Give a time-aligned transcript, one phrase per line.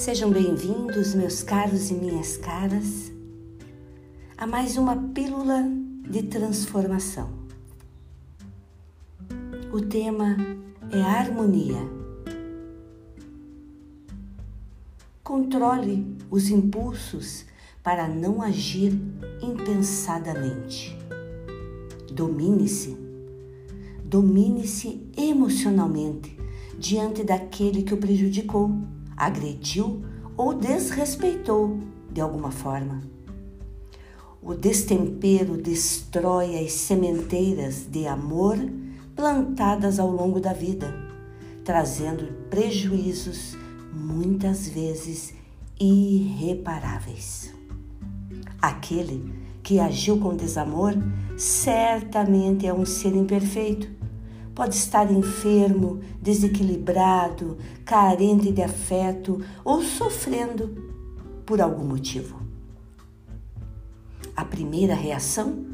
[0.00, 3.12] Sejam bem-vindos, meus caros e minhas caras,
[4.34, 5.62] a mais uma pílula
[6.08, 7.28] de transformação.
[9.70, 10.38] O tema
[10.90, 11.86] é harmonia.
[15.22, 17.44] Controle os impulsos
[17.82, 18.98] para não agir
[19.42, 20.96] impensadamente.
[22.10, 22.96] Domine-se.
[24.02, 26.38] Domine-se emocionalmente
[26.78, 28.70] diante daquele que o prejudicou
[29.20, 30.02] agrediu
[30.36, 31.78] ou desrespeitou
[32.10, 33.02] de alguma forma.
[34.42, 38.56] O destempero destrói as sementeiras de amor
[39.14, 40.94] plantadas ao longo da vida,
[41.62, 43.54] trazendo prejuízos
[43.92, 45.34] muitas vezes
[45.78, 47.52] irreparáveis.
[48.62, 50.94] Aquele que agiu com desamor
[51.36, 53.99] certamente é um ser imperfeito
[54.54, 60.90] Pode estar enfermo, desequilibrado, carente de afeto ou sofrendo
[61.46, 62.40] por algum motivo.
[64.36, 65.64] A primeira reação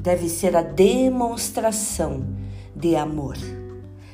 [0.00, 2.26] deve ser a demonstração
[2.74, 3.36] de amor,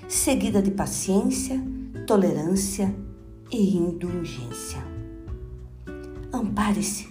[0.09, 1.61] seguida de paciência,
[2.07, 2.95] tolerância
[3.51, 4.83] e indulgência.
[6.33, 7.09] Ampare-se.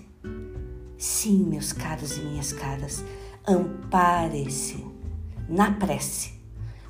[0.97, 3.03] Sim, meus caros e minhas caras,
[3.47, 4.83] ampare-se
[5.47, 6.35] na prece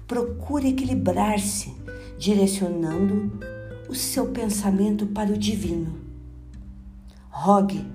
[0.07, 1.73] procure equilibrar-se,
[2.17, 3.31] direcionando
[3.89, 5.97] o seu pensamento para o divino.
[7.29, 7.85] Rogue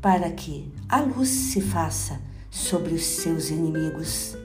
[0.00, 4.36] para que a luz se faça sobre os seus inimigos.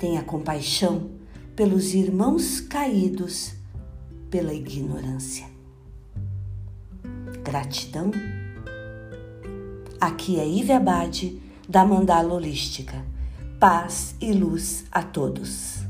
[0.00, 1.10] Tenha compaixão
[1.54, 3.54] pelos irmãos caídos
[4.30, 5.46] pela ignorância.
[7.44, 8.10] Gratidão.
[10.00, 13.04] Aqui é Ive Abade, da Mandala Holística.
[13.60, 15.83] Paz e luz a todos.